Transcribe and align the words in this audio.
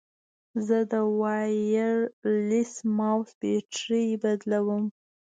زه 0.65 0.77
د 0.91 0.93
وایرلیس 1.21 2.73
ماؤس 2.97 3.29
بیټرۍ 3.39 4.07
بدلوم. 4.23 4.83